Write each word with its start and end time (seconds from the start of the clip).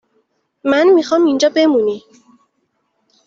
من 0.63 0.87
می 0.93 1.03
خوام 1.03 1.25
اینجا 1.25 1.49
بمونی 1.49 2.03